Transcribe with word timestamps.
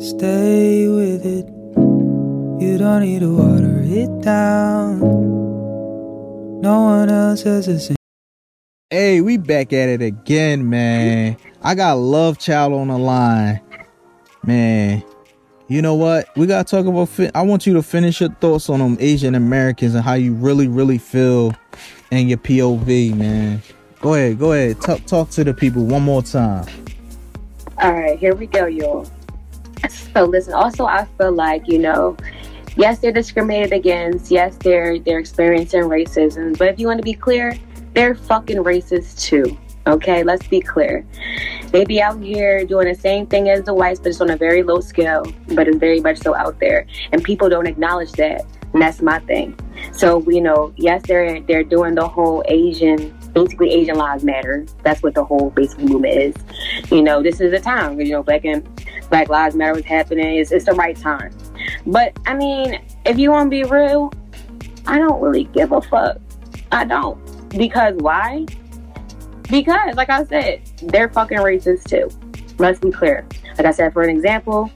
Stay 0.00 0.86
with 0.86 1.26
it. 1.26 1.44
You 2.62 2.78
don't 2.78 3.02
need 3.02 3.18
to 3.18 3.36
water 3.36 3.80
it 3.82 4.22
down. 4.22 5.00
No 6.60 6.82
one 6.82 7.10
else 7.10 7.42
has 7.42 7.66
the 7.66 7.80
same. 7.80 7.96
Hey, 8.90 9.20
we 9.20 9.38
back 9.38 9.72
at 9.72 9.88
it 9.88 10.00
again, 10.00 10.70
man. 10.70 11.36
I 11.62 11.74
got 11.74 11.94
Love 11.94 12.38
Child 12.38 12.74
on 12.74 12.88
the 12.88 12.96
line. 12.96 13.60
Man, 14.44 15.02
you 15.66 15.82
know 15.82 15.96
what? 15.96 16.28
We 16.36 16.46
gotta 16.46 16.62
talk 16.62 16.86
about. 16.86 17.08
Fi- 17.08 17.32
I 17.34 17.42
want 17.42 17.66
you 17.66 17.74
to 17.74 17.82
finish 17.82 18.20
your 18.20 18.30
thoughts 18.34 18.70
on 18.70 18.78
them 18.78 18.96
Asian 19.00 19.34
Americans 19.34 19.96
and 19.96 20.04
how 20.04 20.14
you 20.14 20.32
really, 20.32 20.68
really 20.68 20.98
feel 20.98 21.56
and 22.12 22.28
your 22.28 22.38
POV, 22.38 23.16
man. 23.16 23.62
Go 24.00 24.14
ahead, 24.14 24.38
go 24.38 24.52
ahead. 24.52 24.80
Talk, 24.80 25.04
talk 25.06 25.30
to 25.30 25.42
the 25.42 25.52
people 25.52 25.84
one 25.84 26.02
more 26.02 26.22
time. 26.22 26.68
All 27.78 27.92
right, 27.92 28.16
here 28.16 28.36
we 28.36 28.46
go, 28.46 28.66
y'all. 28.66 29.10
So 30.14 30.24
listen, 30.24 30.52
also 30.52 30.84
I 30.86 31.04
feel 31.16 31.32
like, 31.32 31.68
you 31.68 31.78
know, 31.78 32.16
yes, 32.76 32.98
they're 32.98 33.12
discriminated 33.12 33.72
against. 33.72 34.30
Yes, 34.30 34.56
they're 34.56 34.98
they're 34.98 35.20
experiencing 35.20 35.82
racism. 35.82 36.58
But 36.58 36.68
if 36.68 36.80
you 36.80 36.86
want 36.86 36.98
to 36.98 37.04
be 37.04 37.12
clear, 37.12 37.56
they're 37.94 38.14
fucking 38.14 38.58
racist 38.58 39.20
too. 39.20 39.56
Okay, 39.86 40.22
let's 40.22 40.46
be 40.46 40.60
clear. 40.60 41.06
They 41.70 41.84
be 41.84 42.02
out 42.02 42.20
here 42.20 42.64
doing 42.64 42.88
the 42.88 42.94
same 42.94 43.26
thing 43.26 43.48
as 43.48 43.64
the 43.64 43.72
whites, 43.72 44.00
but 44.00 44.08
it's 44.08 44.20
on 44.20 44.30
a 44.30 44.36
very 44.36 44.62
low 44.62 44.80
scale, 44.80 45.24
but 45.54 45.66
it's 45.66 45.78
very 45.78 46.00
much 46.00 46.18
so 46.18 46.34
out 46.34 46.60
there. 46.60 46.86
And 47.12 47.24
people 47.24 47.48
don't 47.48 47.66
acknowledge 47.66 48.12
that. 48.12 48.44
And 48.74 48.82
that's 48.82 49.00
my 49.00 49.18
thing. 49.20 49.58
So, 49.92 50.20
you 50.30 50.42
know, 50.42 50.74
yes, 50.76 51.02
they're 51.06 51.40
they're 51.40 51.64
doing 51.64 51.94
the 51.94 52.06
whole 52.06 52.42
Asian 52.48 53.16
basically 53.32 53.70
Asian 53.70 53.96
Lives 53.96 54.24
Matter. 54.24 54.66
That's 54.82 55.02
what 55.02 55.14
the 55.14 55.24
whole 55.24 55.50
basic 55.50 55.78
movement 55.78 56.14
is. 56.14 56.34
You 56.90 57.02
know, 57.02 57.22
this 57.22 57.40
is 57.40 57.52
a 57.52 57.60
time. 57.60 57.98
You 58.00 58.10
know, 58.10 58.22
Black 58.22 58.44
and 58.44 58.66
Black 59.10 59.28
Lives 59.28 59.54
Matter 59.54 59.74
was 59.74 59.84
happening. 59.84 60.38
It's, 60.38 60.52
it's 60.52 60.66
the 60.66 60.72
right 60.72 60.96
time. 60.96 61.32
But 61.86 62.18
I 62.26 62.34
mean, 62.34 62.80
if 63.04 63.18
you 63.18 63.30
want 63.30 63.46
to 63.46 63.50
be 63.50 63.64
real, 63.64 64.12
I 64.86 64.98
don't 64.98 65.20
really 65.20 65.44
give 65.44 65.72
a 65.72 65.80
fuck. 65.80 66.18
I 66.72 66.84
don't. 66.84 67.18
Because 67.50 67.94
why? 67.96 68.46
Because, 69.50 69.94
like 69.94 70.10
I 70.10 70.24
said, 70.24 70.62
they're 70.82 71.08
fucking 71.08 71.38
racist 71.38 71.84
too. 71.84 72.10
Let's 72.58 72.80
be 72.80 72.90
clear. 72.90 73.26
Like 73.56 73.66
I 73.66 73.70
said, 73.70 73.92
for 73.92 74.02
an 74.02 74.10
example, 74.10 74.70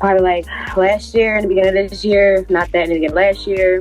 probably 0.00 0.22
like 0.22 0.76
last 0.76 1.14
year, 1.14 1.36
in 1.36 1.42
the 1.42 1.48
beginning 1.48 1.84
of 1.84 1.90
this 1.90 2.04
year, 2.04 2.44
not 2.48 2.72
that, 2.72 2.88
beginning 2.88 3.14
last 3.14 3.46
year, 3.46 3.80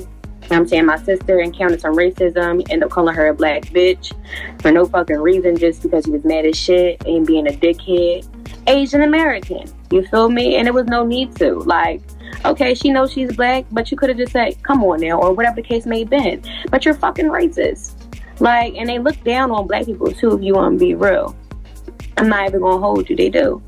I'm 0.52 0.68
saying 0.68 0.86
my 0.86 0.98
sister 0.98 1.40
encountered 1.40 1.82
some 1.82 1.96
racism, 1.96 2.70
end 2.70 2.84
up 2.84 2.92
calling 2.92 3.16
her 3.16 3.28
a 3.28 3.34
black 3.34 3.64
bitch 3.64 4.12
for 4.62 4.72
no 4.72 4.86
fucking 4.86 5.18
reason, 5.18 5.58
just 5.58 5.82
because 5.82 6.06
she 6.06 6.12
was 6.12 6.24
mad 6.24 6.46
as 6.46 6.58
shit 6.58 7.04
and 7.06 7.26
being 7.26 7.48
a 7.48 7.52
dickhead. 7.52 8.28
Asian 8.68 9.04
American, 9.04 9.72
you 9.92 10.06
feel 10.08 10.30
me? 10.30 10.56
And 10.56 10.68
it 10.68 10.74
was 10.74 10.86
no 10.86 11.06
need 11.06 11.36
to. 11.38 11.60
Like, 11.60 12.02
okay, 12.46 12.74
she 12.74 12.90
knows 12.90 13.12
she's 13.12 13.36
black, 13.36 13.66
but 13.72 13.92
you 13.92 13.98
could 13.98 14.10
have 14.10 14.18
just 14.18 14.32
said, 14.32 14.62
come 14.64 14.84
on 14.84 15.02
now, 15.02 15.20
or 15.20 15.34
whatever 15.34 15.58
the 15.58 15.68
case 15.68 15.86
may 15.86 16.00
have 16.00 16.10
been. 16.10 16.44
But 16.70 16.86
you're 16.86 16.94
fucking 16.94 17.26
racist. 17.26 17.94
Like, 18.40 18.74
and 18.76 18.90
they 18.90 19.00
look 19.00 19.22
down 19.24 19.52
on 19.52 19.68
black 19.68 19.86
people 19.86 20.12
too, 20.12 20.36
if 20.36 20.42
you 20.42 20.54
want 20.54 20.80
to 20.80 20.86
be 20.86 20.96
real. 20.96 21.36
I'm 22.18 22.30
not 22.30 22.48
even 22.48 22.62
gonna 22.62 22.80
hold 22.80 23.10
you, 23.10 23.16
they 23.16 23.30
do. 23.30 23.62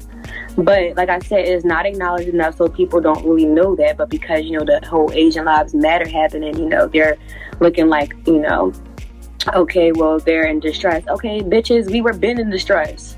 But 0.57 0.95
like 0.95 1.09
I 1.09 1.19
said, 1.19 1.45
it's 1.45 1.66
not 1.66 1.85
acknowledged 1.85 2.29
enough, 2.29 2.57
so 2.57 2.67
people 2.67 3.01
don't 3.01 3.25
really 3.25 3.45
know 3.45 3.75
that. 3.75 3.97
But 3.97 4.09
because 4.09 4.45
you 4.45 4.57
know 4.57 4.66
the 4.66 4.85
whole 4.88 5.11
Asian 5.13 5.45
Lives 5.45 5.73
Matter 5.73 6.07
happening, 6.07 6.57
you 6.57 6.69
know 6.69 6.88
they're 6.88 7.17
looking 7.59 7.89
like 7.89 8.16
you 8.25 8.39
know, 8.39 8.71
okay, 9.53 9.91
well 9.91 10.19
they're 10.19 10.45
in 10.45 10.59
distress. 10.59 11.05
Okay, 11.07 11.41
bitches, 11.41 11.91
we 11.91 12.01
were 12.01 12.13
been 12.13 12.39
in 12.39 12.49
distress. 12.49 13.17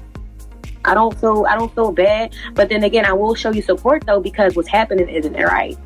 I 0.88 0.94
don't 0.94 1.20
feel 1.20 1.46
I 1.48 1.58
don't 1.58 1.74
feel 1.76 1.92
bad, 1.92 2.34
but 2.54 2.70
then 2.70 2.84
again, 2.84 3.06
I 3.06 3.14
will 3.14 3.36
show 3.36 3.52
you 3.52 3.62
support 3.62 4.06
though 4.06 4.22
because 4.22 4.56
what's 4.56 4.70
happening 4.70 5.10
isn't 5.10 5.36
right. 5.36 5.78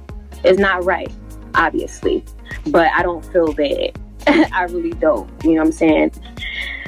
It's 0.43 0.59
not 0.59 0.85
right, 0.85 1.11
obviously, 1.55 2.23
but 2.67 2.87
I 2.95 3.01
don't 3.01 3.25
feel 3.25 3.53
bad. 3.53 3.99
I 4.27 4.63
really 4.69 4.91
don't. 4.91 5.29
You 5.43 5.55
know 5.55 5.61
what 5.61 5.65
I'm 5.67 5.71
saying? 5.71 6.11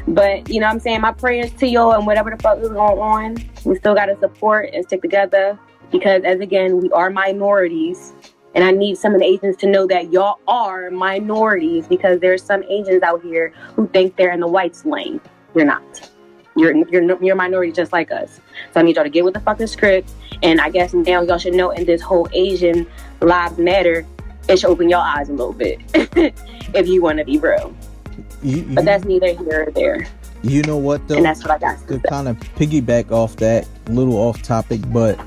But 0.07 0.47
you 0.47 0.59
know 0.59 0.67
what 0.67 0.73
I'm 0.73 0.79
saying? 0.79 1.01
My 1.01 1.11
prayers 1.11 1.51
to 1.53 1.67
y'all 1.67 1.93
and 1.93 2.05
whatever 2.05 2.29
the 2.29 2.37
fuck 2.37 2.59
is 2.59 2.69
going 2.69 2.99
on. 2.99 3.37
We 3.65 3.75
still 3.77 3.95
gotta 3.95 4.17
support 4.19 4.69
and 4.73 4.85
stick 4.85 5.01
together 5.01 5.57
because 5.91 6.23
as 6.23 6.39
again, 6.39 6.79
we 6.79 6.91
are 6.91 7.09
minorities. 7.09 8.13
And 8.55 8.63
I 8.63 8.69
need 8.69 8.99
some 8.99 9.15
of 9.15 9.19
the 9.19 9.25
Asians 9.25 9.57
to 9.57 9.67
know 9.67 9.87
that 9.87 10.13
y'all 10.13 10.39
are 10.47 10.91
minorities 10.91 11.87
because 11.87 12.19
there's 12.19 12.43
some 12.43 12.61
Asians 12.69 13.01
out 13.01 13.23
here 13.23 13.51
who 13.75 13.87
think 13.87 14.15
they're 14.15 14.31
in 14.31 14.41
the 14.41 14.47
whites 14.47 14.85
lane. 14.85 15.19
You're 15.55 15.65
not. 15.65 16.11
You're 16.55 16.75
you're 16.87 17.23
you're 17.23 17.35
minority 17.35 17.71
just 17.71 17.91
like 17.91 18.11
us. 18.11 18.39
So 18.73 18.79
I 18.79 18.83
need 18.83 18.95
y'all 18.95 19.03
to 19.03 19.09
get 19.09 19.23
with 19.23 19.33
the 19.33 19.39
fucking 19.39 19.67
script. 19.67 20.11
And 20.43 20.61
I 20.61 20.69
guess 20.69 20.93
now 20.93 21.21
y'all 21.21 21.37
should 21.37 21.53
know 21.55 21.71
in 21.71 21.85
this 21.85 22.01
whole 22.01 22.27
Asian 22.33 22.85
lives 23.21 23.57
matter, 23.57 24.05
it 24.47 24.59
should 24.59 24.69
open 24.69 24.89
your 24.89 24.99
eyes 24.99 25.29
a 25.29 25.33
little 25.33 25.53
bit 25.53 25.79
if 26.73 26.87
you 26.87 27.01
want 27.01 27.19
to 27.19 27.25
be 27.25 27.39
real. 27.39 27.75
You, 28.41 28.57
you, 28.57 28.75
But 28.75 28.85
that's 28.85 29.05
neither 29.05 29.33
here 29.33 29.65
or 29.67 29.71
there. 29.71 30.07
you 30.43 30.61
know 30.63 30.77
what 30.77 31.07
though? 31.07 31.15
And 31.15 31.25
that's 31.25 31.41
what 31.43 31.51
I 31.51 31.57
got 31.57 31.79
to 31.87 31.99
to 31.99 32.07
kind 32.07 32.27
of 32.27 32.37
piggyback 32.55 33.11
off 33.11 33.37
that 33.37 33.67
little 33.87 34.15
off 34.15 34.41
topic, 34.43 34.81
but 34.91 35.19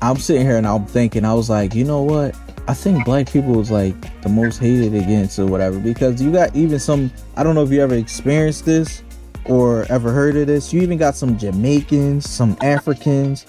I'm 0.00 0.16
sitting 0.16 0.46
here 0.46 0.56
and 0.56 0.66
I'm 0.66 0.86
thinking, 0.86 1.24
I 1.24 1.34
was 1.34 1.50
like, 1.50 1.74
you 1.74 1.84
know 1.84 2.02
what? 2.02 2.34
I 2.68 2.74
think 2.74 3.04
black 3.04 3.30
people 3.30 3.60
is 3.60 3.70
like 3.70 4.22
the 4.22 4.28
most 4.28 4.58
hated 4.58 4.94
against 4.94 5.38
or 5.38 5.46
whatever 5.46 5.78
because 5.78 6.22
you 6.22 6.30
got 6.32 6.54
even 6.54 6.78
some. 6.78 7.10
I 7.36 7.42
don't 7.42 7.54
know 7.56 7.64
if 7.64 7.70
you 7.70 7.82
ever 7.82 7.96
experienced 7.96 8.64
this 8.64 9.02
or 9.46 9.84
ever 9.90 10.12
heard 10.12 10.36
of 10.36 10.46
this. 10.46 10.72
You 10.72 10.82
even 10.82 10.98
got 10.98 11.16
some 11.16 11.38
Jamaicans, 11.38 12.28
some 12.28 12.56
Africans. 12.62 13.46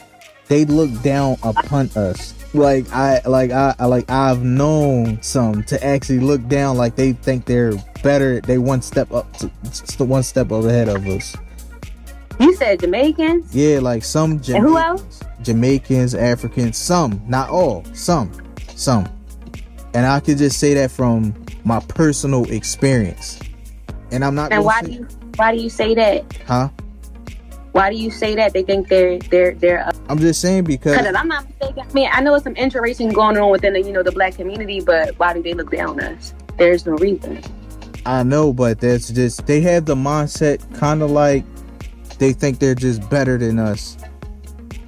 They 0.47 0.65
look 0.65 0.89
down 1.01 1.37
upon 1.43 1.89
us. 1.95 2.33
Like 2.53 2.91
I, 2.91 3.21
like 3.25 3.51
I, 3.51 3.73
I- 3.79 3.85
like 3.85 4.09
I've 4.11 4.43
known 4.43 5.21
some 5.21 5.63
to 5.65 5.81
actually 5.85 6.19
look 6.19 6.45
down, 6.49 6.75
like 6.77 6.95
they 6.95 7.13
think 7.13 7.45
they're 7.45 7.73
better. 8.03 8.41
They 8.41 8.57
one 8.57 8.81
step 8.81 9.11
up, 9.13 9.31
to, 9.37 9.49
to 9.97 10.03
one 10.03 10.23
step 10.23 10.51
up 10.51 10.63
ahead 10.65 10.89
of 10.89 11.05
us. 11.07 11.35
You 12.39 12.53
said 12.55 12.79
Jamaicans? 12.81 13.55
Yeah, 13.55 13.79
like 13.79 14.03
some 14.03 14.31
And 14.31 14.43
Jamaicans, 14.43 14.69
who 14.71 14.77
else? 14.77 15.19
Jamaicans, 15.43 16.15
Africans, 16.15 16.75
some, 16.77 17.21
not 17.27 17.49
all, 17.49 17.85
some, 17.93 18.31
some. 18.75 19.07
And 19.93 20.05
I 20.05 20.19
could 20.19 20.37
just 20.37 20.59
say 20.59 20.73
that 20.73 20.91
from 20.91 21.35
my 21.63 21.79
personal 21.81 22.49
experience. 22.51 23.39
And 24.11 24.25
I'm 24.25 24.35
not 24.35 24.51
And 24.51 24.65
why 24.65 24.81
say- 24.81 24.87
do 24.87 24.93
you 24.93 25.07
why 25.35 25.55
do 25.55 25.61
you 25.61 25.69
say 25.69 25.93
that? 25.95 26.37
huh? 26.47 26.69
Why 27.71 27.89
do 27.89 27.95
you 27.95 28.11
say 28.11 28.35
that? 28.35 28.51
They 28.53 28.63
think 28.63 28.89
they're 28.89 29.17
they're 29.19 29.53
they're 29.55 29.87
uh, 29.87 29.91
I'm 30.09 30.19
just 30.19 30.41
saying 30.41 30.65
because 30.65 30.97
because 30.97 31.15
I'm 31.15 31.27
not 31.29 31.47
mistaken. 31.47 31.85
I 31.89 31.93
mean, 31.93 32.09
I 32.11 32.21
know 32.21 32.35
it's 32.35 32.43
some 32.43 32.55
interracial 32.55 33.13
going 33.13 33.37
on 33.37 33.49
within 33.49 33.73
the 33.73 33.81
you 33.81 33.93
know 33.93 34.03
the 34.03 34.11
black 34.11 34.35
community, 34.35 34.81
but 34.81 35.17
why 35.17 35.33
do 35.33 35.41
they 35.41 35.53
look 35.53 35.71
down 35.71 35.91
on 35.91 36.01
us? 36.01 36.33
There's 36.57 36.85
no 36.85 36.93
reason. 36.93 37.41
I 38.05 38.23
know, 38.23 38.51
but 38.51 38.81
that's 38.81 39.09
just 39.09 39.45
they 39.47 39.61
have 39.61 39.85
the 39.85 39.95
mindset 39.95 40.59
kind 40.77 41.01
of 41.01 41.11
like 41.11 41.45
they 42.19 42.33
think 42.33 42.59
they're 42.59 42.75
just 42.75 43.09
better 43.09 43.37
than 43.37 43.57
us 43.57 43.97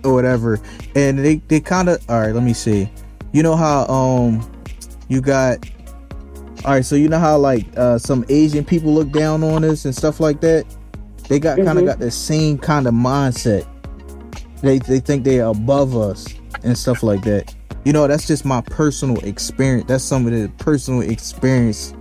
or 0.04 0.14
whatever, 0.14 0.60
and 0.94 1.20
they 1.20 1.36
they 1.48 1.62
kind 1.62 1.88
of 1.88 2.04
all 2.10 2.20
right. 2.20 2.34
Let 2.34 2.44
me 2.44 2.54
see. 2.54 2.92
You 3.32 3.44
know 3.44 3.56
how 3.56 3.86
um 3.88 4.52
you 5.08 5.22
got 5.22 5.66
all 6.66 6.72
right. 6.72 6.86
So 6.86 6.96
you 6.96 7.10
know 7.10 7.20
how 7.20 7.38
like 7.38 7.66
uh 7.78 7.98
some 7.98 8.26
Asian 8.30 8.64
people 8.64 8.94
look 8.94 9.12
down 9.12 9.44
on 9.44 9.64
us 9.64 9.86
and 9.86 9.96
stuff 9.96 10.20
like 10.20 10.42
that. 10.42 10.66
They 11.28 11.40
got 11.40 11.58
kind 11.58 11.78
of 11.78 11.86
got 11.86 12.00
the 12.00 12.12
same 12.12 12.58
kind 12.58 12.88
of 12.88 12.94
mindset. 12.94 13.68
They 14.62 14.80
they 14.80 15.00
think 15.00 15.26
they're 15.26 15.46
above 15.46 15.96
us 15.98 16.26
and 16.64 16.78
stuff 16.78 17.04
like 17.04 17.24
that. 17.24 17.54
You 17.84 17.92
know, 17.92 18.08
that's 18.08 18.26
just 18.26 18.46
my 18.46 18.62
personal 18.62 19.18
experience. 19.26 19.88
That's 19.88 20.04
some 20.04 20.26
of 20.26 20.32
the 20.32 20.50
personal 20.58 21.02
experience 21.02 21.94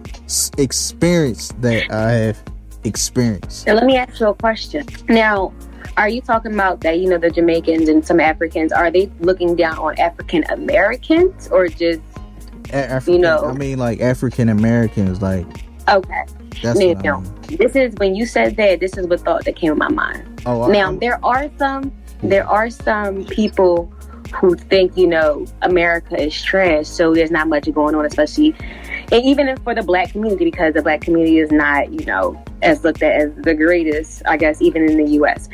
experience 0.58 1.48
that 1.60 1.90
I 1.90 2.12
have 2.12 2.42
experienced. 2.84 3.66
Now 3.66 3.74
let 3.74 3.84
me 3.84 3.96
ask 3.96 4.20
you 4.20 4.28
a 4.28 4.34
question. 4.34 4.86
Now, 5.08 5.52
are 5.96 6.08
you 6.08 6.20
talking 6.20 6.54
about 6.54 6.80
that? 6.82 7.00
You 7.00 7.10
know, 7.10 7.18
the 7.18 7.30
Jamaicans 7.30 7.88
and 7.88 8.04
some 8.06 8.20
Africans 8.20 8.72
are 8.72 8.90
they 8.90 9.10
looking 9.20 9.56
down 9.56 9.78
on 9.78 9.98
African 9.98 10.44
Americans 10.44 11.48
or 11.48 11.66
just 11.68 12.00
African, 12.72 13.20
know. 13.20 13.44
I 13.44 13.52
mean, 13.52 13.78
like 13.78 14.00
African 14.00 14.48
Americans, 14.48 15.20
like 15.22 15.46
okay? 15.88 16.24
that's 16.62 16.78
Now, 16.78 16.86
what 16.86 17.06
I 17.06 17.20
mean. 17.48 17.56
this 17.58 17.76
is 17.76 17.94
when 17.96 18.14
you 18.14 18.26
said 18.26 18.56
that. 18.56 18.80
This 18.80 18.96
is 18.96 19.06
what 19.06 19.20
thought 19.20 19.44
that 19.44 19.56
came 19.56 19.72
in 19.72 19.78
my 19.78 19.88
mind. 19.88 20.42
Oh, 20.46 20.62
I- 20.62 20.70
Now 20.72 20.86
I'm- 20.86 20.98
there 20.98 21.18
are 21.24 21.50
some 21.58 21.92
there 22.22 22.46
are 22.48 22.70
some 22.70 23.24
people 23.24 23.92
who 24.34 24.54
think 24.54 24.96
you 24.96 25.06
know 25.06 25.44
America 25.62 26.20
is 26.20 26.40
trash, 26.40 26.86
so 26.86 27.12
there's 27.14 27.30
not 27.30 27.48
much 27.48 27.70
going 27.72 27.94
on, 27.94 28.06
especially 28.06 28.54
and 29.10 29.22
even 29.24 29.54
for 29.58 29.74
the 29.74 29.82
black 29.82 30.12
community 30.12 30.44
because 30.46 30.72
the 30.74 30.82
black 30.82 31.00
community 31.02 31.38
is 31.38 31.50
not 31.50 31.92
you 31.92 32.04
know 32.06 32.42
as 32.62 32.82
looked 32.84 33.02
at 33.02 33.12
as 33.20 33.30
the 33.42 33.54
greatest, 33.54 34.22
I 34.26 34.36
guess, 34.36 34.62
even 34.62 34.88
in 34.88 34.96
the 35.04 35.10
U.S. 35.14 35.48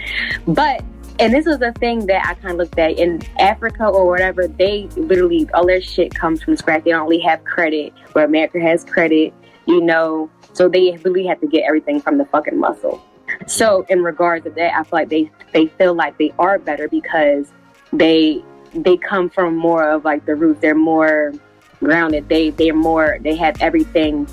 But 0.47 0.85
and 1.19 1.35
this 1.35 1.47
is 1.47 1.59
the 1.59 1.73
thing 1.73 2.07
that 2.07 2.27
I 2.27 2.35
kind 2.35 2.53
of 2.53 2.59
looked 2.59 2.79
at 2.79 2.93
in 2.99 3.21
Africa 3.39 3.87
or 3.87 4.07
whatever. 4.07 4.47
They 4.47 4.89
literally 4.97 5.49
all 5.53 5.67
their 5.67 5.81
shit 5.81 6.15
comes 6.15 6.43
from 6.43 6.57
scratch. 6.57 6.85
They 6.85 6.93
really 6.93 7.19
have 7.21 7.45
credit 7.45 7.93
where 8.13 8.25
America 8.25 8.61
has 8.61 8.85
credit, 8.85 9.35
you 9.67 9.81
know. 9.81 10.31
So 10.53 10.69
they 10.69 10.97
really 11.05 11.27
have 11.27 11.41
to 11.41 11.47
get 11.47 11.65
everything 11.65 12.01
from 12.01 12.19
the 12.19 12.25
fucking 12.27 12.59
muscle. 12.59 13.03
So 13.47 13.85
in 13.89 14.03
regards 14.03 14.45
to 14.45 14.51
that, 14.51 14.75
I 14.75 14.83
feel 14.85 14.91
like 14.93 15.09
they 15.09 15.31
they 15.53 15.67
feel 15.67 15.95
like 15.95 16.19
they 16.19 16.33
are 16.39 16.59
better 16.59 16.89
because 16.89 17.53
they 17.93 18.45
they 18.73 18.97
come 18.97 19.29
from 19.29 19.57
more 19.57 19.89
of 19.89 20.05
like 20.05 20.25
the 20.25 20.35
roots. 20.35 20.61
They're 20.61 20.75
more 20.75 21.33
grounded. 21.81 22.29
They 22.29 22.51
they're 22.51 22.75
more 22.75 23.19
they 23.21 23.35
have 23.37 23.61
everything 23.61 24.27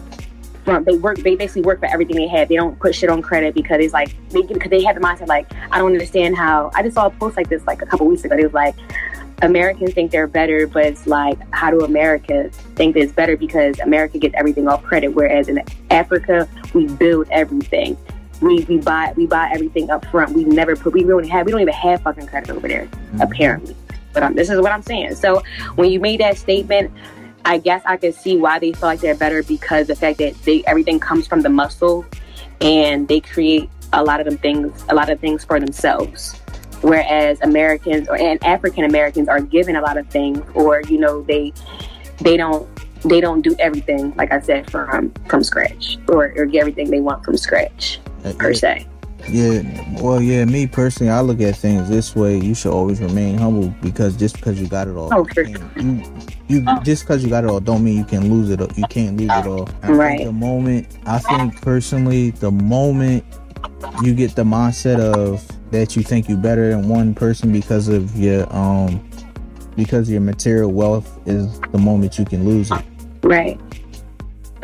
from 0.65 0.83
they 0.83 0.97
work 0.97 1.17
they 1.19 1.35
basically 1.35 1.61
work 1.61 1.79
for 1.79 1.85
everything 1.85 2.17
they 2.17 2.27
have. 2.27 2.49
They 2.49 2.55
don't 2.55 2.77
put 2.79 2.93
shit 2.95 3.09
on 3.09 3.21
credit 3.21 3.53
because 3.53 3.79
it's 3.79 3.93
like 3.93 4.15
they 4.29 4.41
because 4.41 4.69
they 4.69 4.83
have 4.83 4.95
the 4.95 5.01
mindset 5.01 5.27
like 5.27 5.47
I 5.71 5.77
don't 5.77 5.93
understand 5.93 6.35
how 6.35 6.71
I 6.73 6.81
just 6.81 6.95
saw 6.95 7.05
a 7.05 7.11
post 7.11 7.37
like 7.37 7.47
this 7.47 7.65
like 7.65 7.81
a 7.81 7.85
couple 7.85 8.07
weeks 8.07 8.25
ago. 8.25 8.35
It 8.35 8.43
was 8.43 8.53
like 8.53 8.75
Americans 9.41 9.93
think 9.93 10.11
they're 10.11 10.27
better, 10.27 10.65
but 10.67 10.85
it's 10.85 11.07
like 11.07 11.37
how 11.51 11.69
do 11.69 11.81
Americans 11.81 12.57
think 12.75 12.95
that 12.95 13.01
it's 13.01 13.13
better 13.13 13.37
because 13.37 13.79
America 13.79 14.17
gets 14.17 14.33
everything 14.37 14.67
off 14.67 14.83
credit, 14.83 15.09
whereas 15.09 15.47
in 15.47 15.61
Africa 15.91 16.49
we 16.73 16.87
build 16.87 17.27
everything. 17.31 17.95
We, 18.41 18.65
we 18.65 18.79
buy 18.79 19.13
we 19.15 19.27
buy 19.27 19.49
everything 19.53 19.89
up 19.89 20.05
front. 20.07 20.33
We 20.33 20.43
never 20.43 20.75
put 20.75 20.93
we 20.93 21.03
don't 21.03 21.27
have 21.29 21.45
we 21.45 21.51
don't 21.51 21.61
even 21.61 21.73
have 21.73 22.01
fucking 22.01 22.27
credit 22.27 22.49
over 22.49 22.67
there, 22.67 22.85
mm-hmm. 22.85 23.21
apparently. 23.21 23.75
But 24.13 24.23
um, 24.23 24.33
this 24.33 24.49
is 24.49 24.59
what 24.59 24.71
I'm 24.71 24.81
saying. 24.81 25.15
So 25.15 25.43
when 25.75 25.91
you 25.91 25.99
made 25.99 26.21
that 26.21 26.37
statement, 26.37 26.91
I 27.45 27.59
guess 27.59 27.83
I 27.85 27.95
could 27.97 28.15
see 28.15 28.37
why 28.37 28.57
they 28.57 28.73
feel 28.73 28.89
like 28.89 28.99
they're 29.01 29.15
better 29.15 29.43
because 29.43 29.87
the 29.87 29.95
fact 29.95 30.17
that 30.17 30.33
they 30.43 30.63
everything 30.65 30.99
comes 30.99 31.27
from 31.27 31.41
the 31.41 31.49
muscle 31.49 32.03
and 32.59 33.07
they 33.07 33.19
create 33.19 33.69
a 33.93 34.03
lot 34.03 34.19
of 34.19 34.25
them 34.25 34.37
things 34.39 34.83
a 34.89 34.95
lot 34.95 35.09
of 35.09 35.19
things 35.19 35.45
for 35.45 35.59
themselves. 35.59 36.33
Whereas 36.81 37.39
Americans 37.41 38.09
or 38.09 38.17
and 38.17 38.43
African 38.43 38.83
Americans 38.83 39.27
are 39.29 39.39
given 39.39 39.75
a 39.75 39.81
lot 39.81 39.97
of 39.97 40.07
things 40.07 40.41
or, 40.55 40.81
you 40.89 40.97
know, 40.97 41.21
they 41.21 41.53
they 42.19 42.35
don't 42.35 42.67
they 43.03 43.21
don't 43.21 43.41
do 43.41 43.55
everything, 43.59 44.15
like 44.15 44.31
I 44.31 44.41
said, 44.41 44.69
from 44.71 45.11
from 45.29 45.43
scratch 45.43 45.99
or, 46.07 46.33
or 46.35 46.45
get 46.45 46.61
everything 46.61 46.89
they 46.89 46.99
want 46.99 47.23
from 47.23 47.37
scratch 47.37 47.99
per 48.39 48.55
se. 48.55 48.87
Yeah, 49.29 49.61
well, 50.01 50.21
yeah. 50.21 50.45
Me 50.45 50.67
personally, 50.67 51.11
I 51.11 51.21
look 51.21 51.41
at 51.41 51.55
things 51.55 51.89
this 51.89 52.15
way. 52.15 52.37
You 52.37 52.53
should 52.53 52.71
always 52.71 53.01
remain 53.01 53.37
humble 53.37 53.69
because 53.81 54.15
just 54.15 54.35
because 54.35 54.59
you 54.59 54.67
got 54.67 54.87
it 54.87 54.95
all, 54.95 55.09
oh, 55.13 55.25
you, 55.37 56.03
you 56.47 56.63
oh. 56.67 56.81
just 56.83 57.03
because 57.03 57.23
you 57.23 57.29
got 57.29 57.43
it 57.43 57.49
all 57.49 57.59
don't 57.59 57.83
mean 57.83 57.97
you 57.97 58.05
can 58.05 58.31
lose 58.31 58.49
it. 58.49 58.59
You 58.77 58.83
can't 58.89 59.17
lose 59.17 59.31
it 59.31 59.47
all. 59.47 59.67
I 59.81 59.91
right. 59.91 60.23
the 60.23 60.31
moment 60.31 60.87
I 61.05 61.19
think 61.19 61.61
personally, 61.61 62.31
the 62.31 62.51
moment 62.51 63.23
you 64.03 64.13
get 64.13 64.35
the 64.35 64.43
mindset 64.43 64.99
of 64.99 65.45
that 65.71 65.95
you 65.95 66.03
think 66.03 66.29
you're 66.29 66.37
better 66.37 66.69
than 66.69 66.87
one 66.87 67.13
person 67.13 67.51
because 67.51 67.87
of 67.87 68.15
your 68.15 68.51
um 68.55 69.07
because 69.75 70.09
your 70.09 70.21
material 70.21 70.71
wealth 70.71 71.19
is 71.27 71.59
the 71.71 71.77
moment 71.77 72.17
you 72.17 72.25
can 72.25 72.45
lose 72.45 72.71
it. 72.71 72.83
Right. 73.23 73.59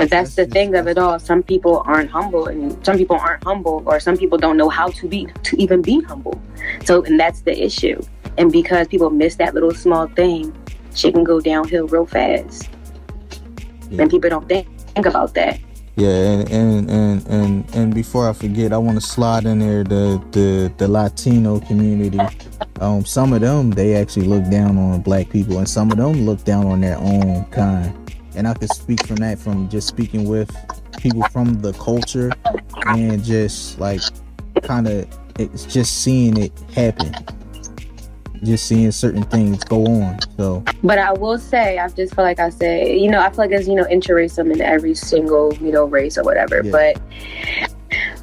But 0.02 0.10
that's, 0.10 0.34
the 0.34 0.48
thing 0.48 0.74
of 0.74 0.88
it 0.88 0.98
all. 0.98 1.20
Some 1.20 1.44
people 1.44 1.84
aren't 1.86 2.10
humble, 2.10 2.48
and 2.48 2.84
some 2.84 2.98
people 2.98 3.18
aren't 3.18 3.44
humble, 3.44 3.84
or 3.86 4.00
some 4.00 4.18
people 4.18 4.40
don't 4.40 4.58
know 4.58 4.68
how 4.68 4.88
to 4.88 5.08
be 5.08 5.28
to 5.44 5.62
even 5.62 5.84
be 5.84 6.02
humble. 6.02 6.42
So, 6.86 7.04
and 7.04 7.20
that's 7.20 7.42
the 7.42 7.64
issue. 7.64 8.02
And 8.40 8.52
because 8.52 8.88
people 8.88 9.12
miss 9.12 9.36
that 9.36 9.54
little 9.54 9.76
small 9.76 10.08
thing, 10.08 10.58
she 10.96 11.12
can 11.12 11.24
go 11.24 11.40
downhill 11.40 11.86
real 11.86 12.08
fast. 12.08 12.68
Yeah. 13.92 14.02
And 14.02 14.10
people 14.10 14.28
don't 14.28 14.50
think, 14.50 14.68
think 14.96 15.06
about 15.06 15.36
that. 15.36 15.60
Yeah, 15.98 16.10
and, 16.10 16.50
and 16.50 16.90
and 16.90 17.28
and 17.28 17.76
and 17.76 17.94
before 17.94 18.28
I 18.28 18.34
forget, 18.34 18.74
I 18.74 18.78
want 18.78 19.00
to 19.00 19.06
slide 19.06 19.46
in 19.46 19.60
there 19.60 19.84
the 19.84 20.20
the 20.32 20.74
the 20.78 20.88
Latino 20.88 21.60
community. 21.60 22.18
Um, 22.80 23.06
some 23.06 23.34
of 23.34 23.42
them 23.42 23.70
they 23.70 23.96
actually 23.96 24.26
look 24.26 24.50
down 24.50 24.80
on 24.80 25.02
black 25.02 25.30
people, 25.30 25.60
and 25.60 25.70
some 25.70 25.92
of 25.92 25.98
them 25.98 26.26
look 26.26 26.44
down 26.44 26.66
on 26.66 26.82
their 26.82 26.98
own 26.98 27.46
kind. 27.52 27.94
And 28.36 28.48
I 28.48 28.54
could 28.54 28.70
speak 28.70 29.06
from 29.06 29.18
that 29.18 29.40
from 29.40 29.70
just 29.70 29.88
speaking 29.88 30.28
with 30.28 30.50
people 30.98 31.24
from 31.30 31.62
the 31.62 31.74
culture 31.74 32.32
and 32.88 33.24
just 33.24 33.80
like 33.80 34.02
kind 34.64 34.88
of 34.88 35.08
it's 35.40 35.66
just 35.66 36.02
seeing 36.02 36.38
it 36.38 36.52
happen 36.74 37.14
just 38.44 38.66
seeing 38.66 38.92
certain 38.92 39.24
things 39.24 39.64
go 39.64 39.86
on. 39.86 40.18
So, 40.38 40.64
but 40.84 40.98
I 40.98 41.14
will 41.14 41.38
say, 41.38 41.78
I 41.78 41.88
just 41.90 42.16
feel 42.16 42.24
like 42.24 42.40
I 42.40 42.50
say, 42.50 42.98
you 42.98 43.10
know, 43.10 43.20
I 43.20 43.30
feel 43.30 43.38
like 43.38 43.50
there's 43.52 43.68
you 43.68 43.76
know 43.76 43.86
interracism 43.86 44.52
in 44.52 44.62
every 44.62 44.96
single 44.96 45.54
you 45.56 45.72
know 45.72 45.86
race 45.86 46.18
or 46.18 46.24
whatever. 46.24 46.62
Yeah. 46.64 46.72
But 46.72 47.02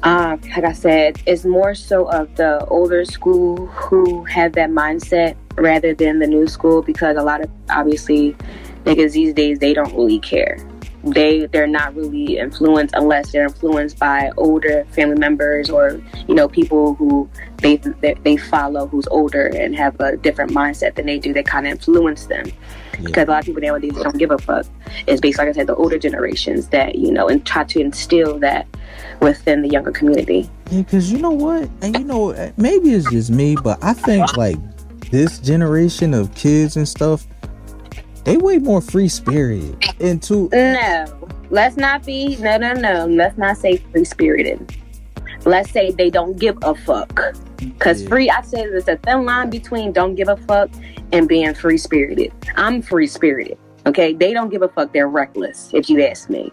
um, 0.03 0.41
like 0.55 0.63
I 0.63 0.73
said, 0.73 1.21
it's 1.25 1.45
more 1.45 1.75
so 1.75 2.09
of 2.09 2.35
the 2.35 2.65
older 2.65 3.05
school 3.05 3.67
who 3.67 4.23
have 4.25 4.53
that 4.53 4.69
mindset 4.69 5.35
rather 5.55 5.93
than 5.93 6.19
the 6.19 6.27
new 6.27 6.47
school 6.47 6.81
because 6.81 7.17
a 7.17 7.23
lot 7.23 7.41
of 7.41 7.49
obviously 7.69 8.35
niggas 8.89 9.13
these 9.13 9.33
days 9.33 9.59
they 9.59 9.73
don't 9.73 9.93
really 9.93 10.19
care. 10.19 10.57
They 11.03 11.45
they're 11.45 11.67
not 11.67 11.95
really 11.95 12.37
influenced 12.37 12.93
unless 12.93 13.31
they're 13.31 13.45
influenced 13.45 13.97
by 13.99 14.31
older 14.35 14.85
family 14.91 15.15
members 15.15 15.69
or 15.69 16.01
you 16.27 16.35
know 16.35 16.49
people 16.49 16.95
who 16.95 17.29
they 17.57 17.77
they, 17.77 18.15
they 18.23 18.35
follow 18.35 18.85
who's 18.85 19.07
older 19.07 19.45
and 19.45 19.75
have 19.77 19.97
a 20.01 20.17
different 20.17 20.51
mindset 20.51 20.95
than 20.95 21.05
they 21.05 21.17
do 21.17 21.31
that 21.33 21.45
kind 21.45 21.65
of 21.65 21.71
influence 21.71 22.25
them. 22.25 22.45
Yeah. 22.47 23.05
because 23.05 23.27
a 23.29 23.31
lot 23.31 23.39
of 23.39 23.45
people 23.45 23.61
nowadays 23.61 23.93
don't 23.93 24.17
give 24.17 24.31
a 24.31 24.37
fuck. 24.37 24.65
It's 25.07 25.21
based 25.21 25.37
like 25.37 25.47
i 25.47 25.53
said 25.53 25.67
the 25.67 25.75
older 25.75 25.97
generations 25.97 26.67
that 26.69 26.95
you 26.95 27.13
know 27.13 27.29
and 27.29 27.45
try 27.45 27.63
to 27.63 27.79
instill 27.79 28.37
that 28.39 28.67
within 29.21 29.61
the 29.61 29.69
younger 29.69 29.91
community. 29.91 30.49
Yeah 30.69 30.79
because 30.81 31.11
you 31.11 31.19
know 31.19 31.31
what? 31.31 31.69
And 31.81 31.97
you 31.97 32.03
know 32.03 32.51
maybe 32.57 32.93
it's 32.93 33.09
just 33.09 33.31
me 33.31 33.55
but 33.55 33.79
i 33.81 33.93
think 33.93 34.37
like 34.37 34.57
this 35.09 35.39
generation 35.39 36.13
of 36.13 36.33
kids 36.35 36.75
and 36.77 36.87
stuff 36.87 37.25
they 38.29 38.37
way 38.37 38.59
more 38.59 38.79
free 38.79 39.07
spirited. 39.07 39.83
Into 39.99 40.49
no, 40.51 41.27
let's 41.49 41.77
not 41.77 42.05
be 42.05 42.35
no 42.35 42.57
no 42.57 42.73
no. 42.73 43.07
Let's 43.07 43.37
not 43.39 43.57
say 43.57 43.77
free 43.77 44.05
spirited. 44.05 44.77
Let's 45.45 45.71
say 45.71 45.89
they 45.89 46.11
don't 46.11 46.37
give 46.37 46.57
a 46.61 46.75
fuck. 46.75 47.19
Cause 47.79 48.03
yeah. 48.03 48.09
free, 48.09 48.29
I 48.29 48.41
said 48.43 48.65
there's 48.65 48.87
a 48.87 48.97
thin 48.97 49.25
line 49.25 49.49
between 49.49 49.91
don't 49.93 50.13
give 50.13 50.27
a 50.27 50.37
fuck 50.37 50.69
and 51.11 51.27
being 51.27 51.55
free 51.55 51.79
spirited. 51.79 52.31
I'm 52.55 52.83
free 52.83 53.07
spirited. 53.07 53.57
Okay, 53.87 54.13
they 54.13 54.31
don't 54.31 54.49
give 54.49 54.61
a 54.61 54.69
fuck. 54.69 54.93
They're 54.93 55.07
reckless, 55.07 55.71
if 55.73 55.89
you 55.89 56.03
ask 56.03 56.29
me, 56.29 56.51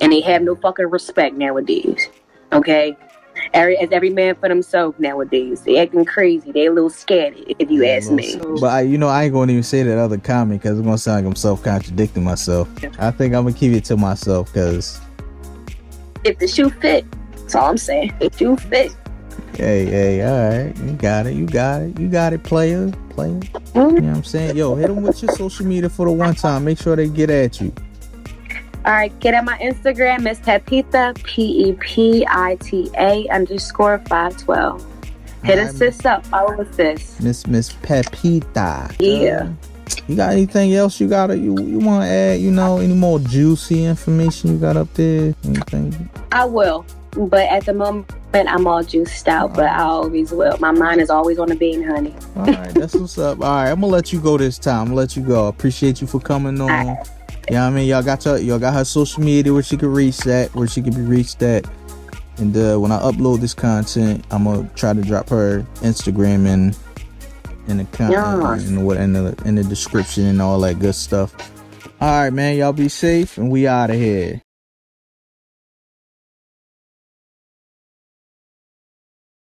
and 0.00 0.12
they 0.12 0.22
have 0.22 0.40
no 0.40 0.54
fucking 0.56 0.86
respect 0.86 1.36
nowadays. 1.36 2.08
Okay, 2.52 2.96
every, 3.52 3.76
as 3.78 3.90
every 3.92 4.10
man 4.10 4.34
for 4.36 4.48
themselves 4.48 4.98
nowadays. 4.98 5.62
They 5.62 5.78
acting 5.78 6.04
crazy. 6.04 6.52
They 6.52 6.66
a 6.66 6.72
little 6.72 6.90
scared, 6.90 7.34
if 7.36 7.70
you 7.70 7.84
ask 7.84 8.10
me. 8.10 8.36
But 8.60 8.66
I, 8.66 8.80
you 8.82 8.98
know, 8.98 9.08
I 9.08 9.24
ain't 9.24 9.32
gonna 9.32 9.52
even 9.52 9.62
say 9.62 9.82
that 9.82 9.98
other 9.98 10.18
comment 10.18 10.62
because 10.62 10.78
it's 10.78 10.84
gonna 10.84 10.98
sound 10.98 11.24
like 11.24 11.30
I'm 11.30 11.36
self 11.36 11.62
contradicting 11.62 12.24
myself. 12.24 12.68
I 12.98 13.10
think 13.10 13.34
I'm 13.34 13.44
gonna 13.44 13.52
keep 13.52 13.72
it 13.72 13.84
to 13.86 13.96
myself 13.96 14.52
because 14.52 15.00
if 16.24 16.38
the 16.38 16.48
shoe 16.48 16.70
fit, 16.70 17.04
that's 17.32 17.54
all 17.54 17.70
I'm 17.70 17.78
saying. 17.78 18.12
If 18.20 18.38
shoe 18.38 18.56
fit. 18.56 18.94
Hey, 19.54 19.84
hey, 19.84 20.22
all 20.22 20.48
right, 20.48 20.76
you 20.78 20.92
got 20.92 21.26
it, 21.26 21.34
you 21.34 21.46
got 21.46 21.82
it, 21.82 21.98
you 21.98 22.08
got 22.08 22.32
it, 22.32 22.42
player, 22.42 22.90
player. 23.10 23.28
You 23.28 23.40
know 23.74 23.88
what 23.90 24.04
I'm 24.04 24.24
saying? 24.24 24.56
Yo, 24.56 24.74
hit 24.74 24.86
them 24.88 25.02
with 25.02 25.22
your 25.22 25.32
social 25.32 25.66
media 25.66 25.90
for 25.90 26.06
the 26.06 26.12
one 26.12 26.34
time. 26.34 26.64
Make 26.64 26.78
sure 26.78 26.96
they 26.96 27.08
get 27.08 27.30
at 27.30 27.60
you. 27.60 27.72
All 28.84 28.92
right, 28.92 29.16
get 29.20 29.34
at 29.34 29.44
my 29.44 29.58
Instagram, 29.58 30.22
Miss 30.22 30.38
Pepita, 30.40 31.22
P 31.22 31.68
E 31.68 31.72
P 31.74 32.26
I 32.26 32.56
T 32.56 32.90
A 32.96 33.28
underscore 33.28 33.98
512. 34.08 34.86
Hit 35.44 35.58
us 35.58 35.76
sis 35.76 36.04
up, 36.06 36.24
follow 36.26 36.60
us 36.62 36.76
sis. 36.76 37.20
Miss 37.20 37.46
Miss 37.46 37.72
Pepita. 37.72 38.94
Yeah. 38.98 39.50
Uh, 39.50 40.02
you 40.06 40.16
got 40.16 40.32
anything 40.32 40.74
else 40.74 40.98
you 40.98 41.08
gotta 41.08 41.36
you 41.36 41.60
you 41.60 41.78
wanna 41.78 42.06
add, 42.06 42.40
you 42.40 42.50
know, 42.50 42.78
any 42.78 42.94
more 42.94 43.18
juicy 43.18 43.84
information 43.84 44.52
you 44.52 44.58
got 44.58 44.78
up 44.78 44.92
there? 44.94 45.34
Anything? 45.44 46.08
I 46.32 46.46
will. 46.46 46.86
But 47.16 47.48
at 47.48 47.66
the 47.66 47.74
moment 47.74 48.10
I'm 48.32 48.66
all 48.66 48.82
juiced 48.82 49.28
out, 49.28 49.54
but 49.54 49.66
I 49.66 49.82
always 49.82 50.30
will. 50.32 50.56
My 50.58 50.70
mind 50.70 51.00
is 51.02 51.10
always 51.10 51.38
on 51.38 51.48
the 51.48 51.56
bean, 51.56 51.82
honey. 51.82 52.14
All 52.36 52.44
right, 52.44 52.72
that's 52.72 52.94
what's 52.94 53.18
up. 53.18 53.40
All 53.40 53.46
right, 53.46 53.70
I'm 53.70 53.80
gonna 53.80 53.92
let 53.92 54.12
you 54.12 54.20
go 54.20 54.38
this 54.38 54.58
time. 54.58 54.80
I'm 54.80 54.84
gonna 54.86 54.96
let 54.96 55.16
you 55.16 55.22
go. 55.22 55.48
Appreciate 55.48 56.00
you 56.00 56.06
for 56.06 56.20
coming 56.20 56.60
on. 56.60 56.96
You 57.50 57.56
know 57.56 57.62
what 57.62 57.72
I 57.72 57.76
mean? 57.78 57.88
Y'all 57.88 58.04
got 58.04 58.24
y'all 58.24 58.60
got 58.60 58.74
her 58.74 58.84
social 58.84 59.24
media 59.24 59.52
where 59.52 59.64
she 59.64 59.76
can 59.76 59.92
reach 59.92 60.18
that, 60.18 60.54
where 60.54 60.68
she 60.68 60.80
can 60.80 60.94
be 60.94 61.00
reached 61.00 61.42
at. 61.42 61.68
And 62.36 62.56
uh, 62.56 62.78
when 62.78 62.92
I 62.92 63.00
upload 63.00 63.40
this 63.40 63.54
content, 63.54 64.24
I'm 64.30 64.44
gonna 64.44 64.70
try 64.76 64.92
to 64.92 65.02
drop 65.02 65.28
her 65.30 65.66
Instagram 65.80 66.46
and 66.46 66.78
in 67.66 67.78
the 67.78 67.84
comment 67.86 68.62
in 68.62 68.76
the 68.76 68.90
in 68.90 69.12
the 69.14 69.42
in 69.44 69.54
the 69.56 69.64
description 69.64 70.26
and 70.26 70.40
all 70.40 70.60
that 70.60 70.78
good 70.78 70.94
stuff. 70.94 71.34
All 72.00 72.22
right, 72.22 72.30
man. 72.30 72.56
Y'all 72.56 72.72
be 72.72 72.88
safe, 72.88 73.36
and 73.36 73.50
we 73.50 73.66
out 73.66 73.90
of 73.90 73.96
here. 73.96 74.40